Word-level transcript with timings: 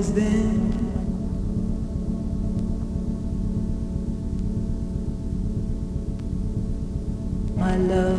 always 0.00 0.10
been. 0.12 0.70
My 7.56 7.76
love. 7.76 8.16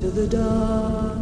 To 0.00 0.10
the 0.10 0.26
dark. 0.28 1.14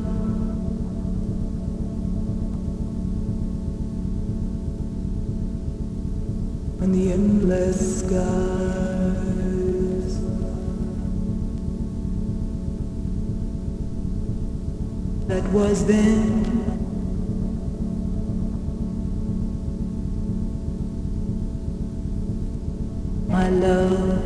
and 6.81 6.95
the 6.95 7.13
endless 7.13 8.01
sky. 8.01 8.92
that 15.33 15.45
was 15.51 15.87
then. 15.87 16.43
My 23.29 23.49
love. 23.49 24.22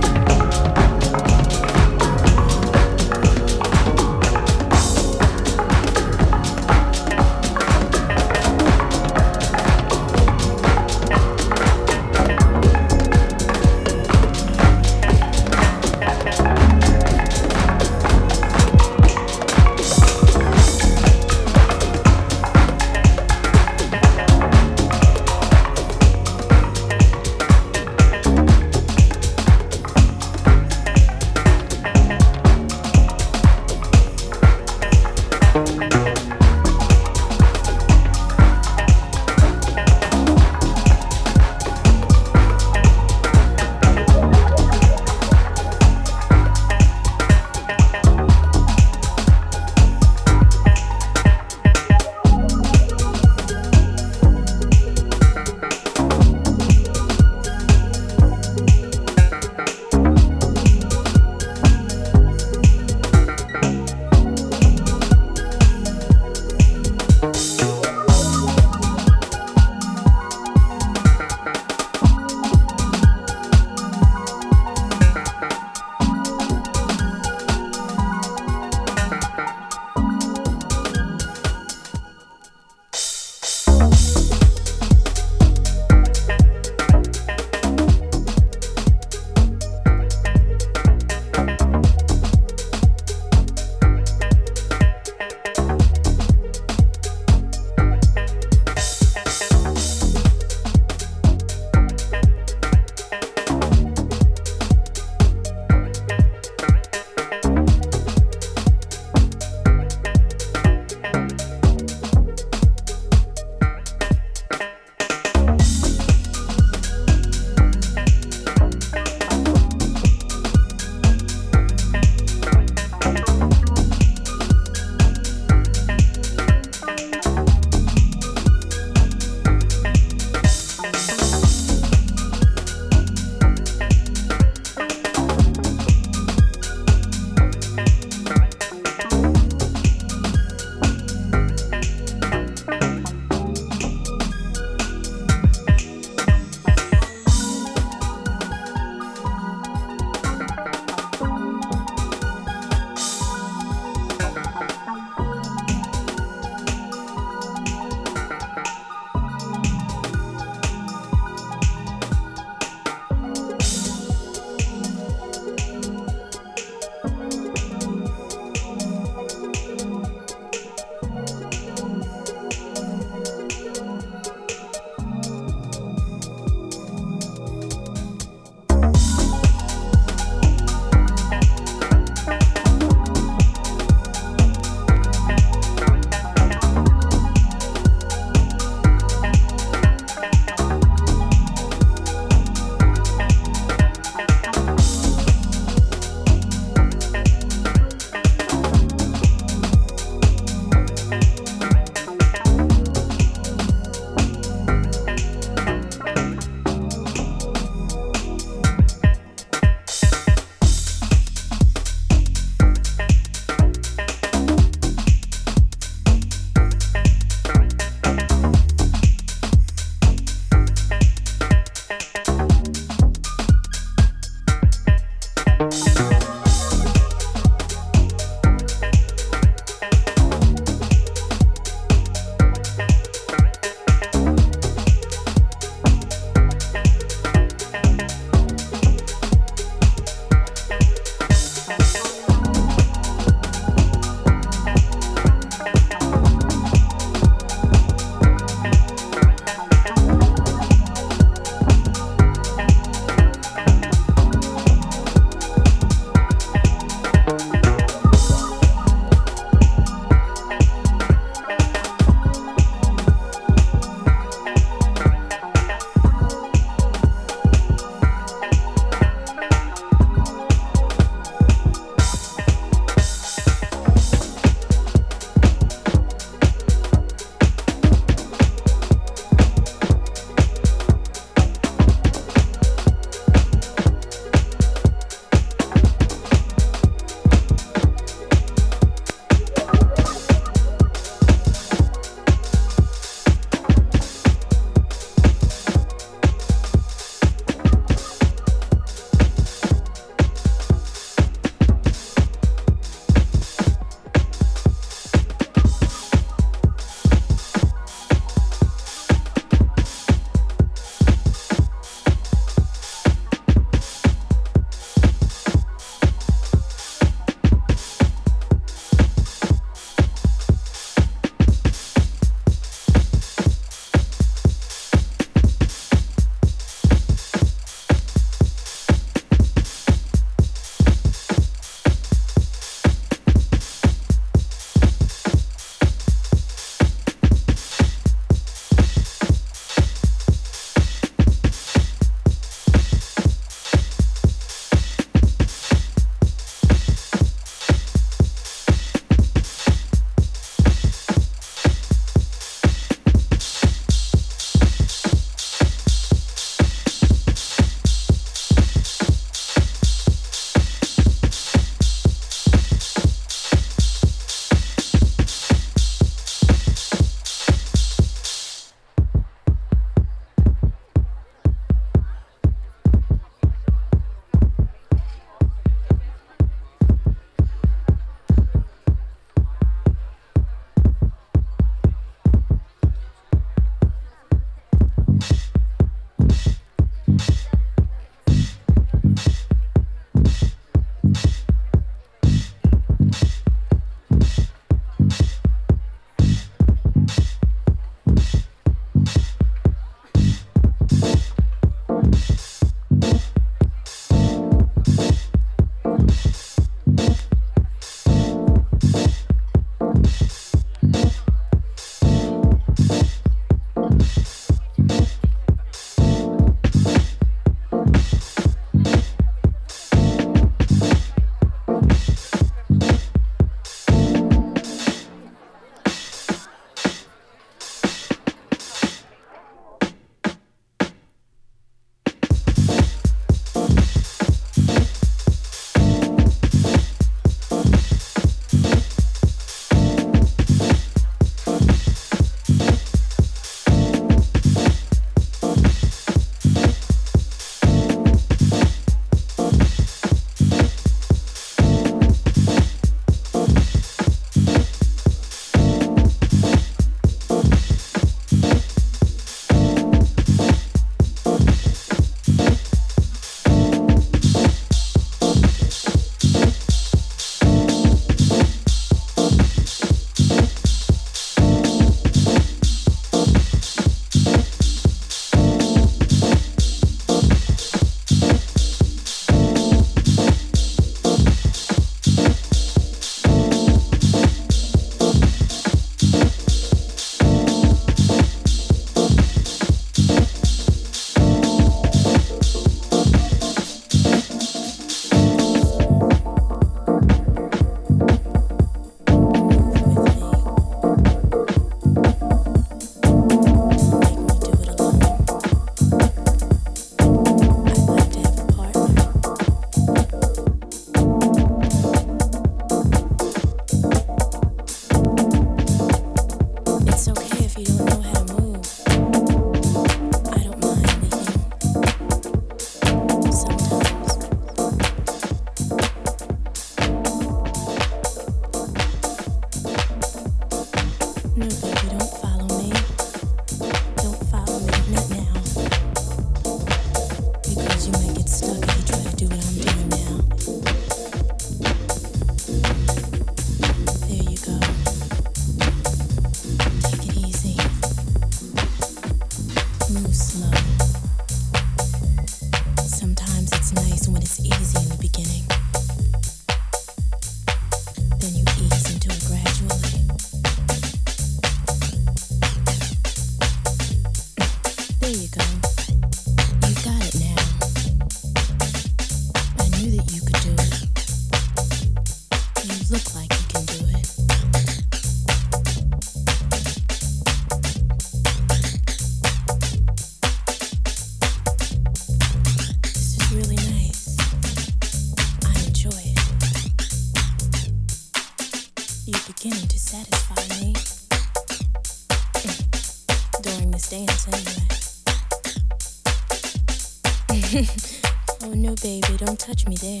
Don't 599.24 599.40
touch 599.40 599.66
me 599.66 599.76
there. 599.76 600.00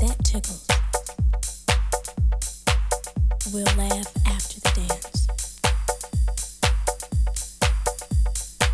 That 0.00 0.16
tickles. 0.24 0.66
We'll 3.52 3.64
laugh 3.76 4.12
after 4.26 4.58
the 4.58 4.70
dance. 4.74 5.28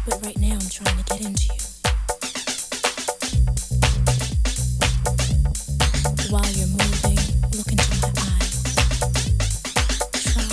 But 0.06 0.24
right 0.24 0.38
now 0.38 0.55
I'm 0.55 0.70
trying 0.70 0.97
to 0.97 1.05
get 1.05 1.20
into 1.20 1.52
you. 1.52 1.60
While 6.30 6.51
you're 6.52 6.68
moving, 6.68 7.20
look 7.59 7.70
into 7.70 7.90
my 8.01 8.09
eyes. 8.16 8.74
Try 10.32 10.48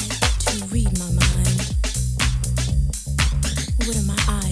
to 0.52 0.66
read 0.66 0.92
my 1.00 1.10
mind. 1.14 1.74
What 3.86 3.96
are 3.96 4.04
my 4.04 4.20
eyes? 4.28 4.47